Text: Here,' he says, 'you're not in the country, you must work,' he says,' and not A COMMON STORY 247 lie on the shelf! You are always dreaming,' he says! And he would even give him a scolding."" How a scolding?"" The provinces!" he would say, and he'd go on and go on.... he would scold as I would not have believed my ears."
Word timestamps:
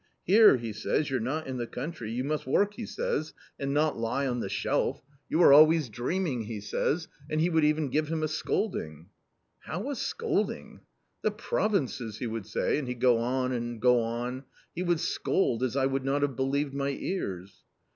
Here,' 0.23 0.57
he 0.57 0.73
says, 0.73 1.11
'you're 1.11 1.19
not 1.19 1.45
in 1.45 1.57
the 1.57 1.67
country, 1.67 2.09
you 2.11 2.23
must 2.23 2.47
work,' 2.47 2.73
he 2.73 2.87
says,' 2.87 3.35
and 3.59 3.71
not 3.71 3.89
A 3.89 3.91
COMMON 3.91 3.99
STORY 3.99 4.25
247 4.25 4.25
lie 4.25 4.27
on 4.31 4.39
the 4.39 4.49
shelf! 4.49 5.03
You 5.29 5.41
are 5.43 5.53
always 5.53 5.89
dreaming,' 5.89 6.45
he 6.45 6.59
says! 6.59 7.07
And 7.29 7.39
he 7.39 7.51
would 7.51 7.63
even 7.63 7.89
give 7.91 8.07
him 8.07 8.23
a 8.23 8.27
scolding."" 8.27 9.09
How 9.67 9.91
a 9.91 9.95
scolding?"" 9.95 10.79
The 11.21 11.29
provinces!" 11.29 12.17
he 12.17 12.25
would 12.25 12.47
say, 12.47 12.79
and 12.79 12.87
he'd 12.87 12.99
go 12.99 13.19
on 13.19 13.51
and 13.51 13.79
go 13.79 13.99
on.... 14.01 14.45
he 14.73 14.81
would 14.81 14.99
scold 14.99 15.61
as 15.61 15.77
I 15.77 15.85
would 15.85 16.03
not 16.03 16.23
have 16.23 16.35
believed 16.35 16.73
my 16.73 16.89
ears." 16.89 17.63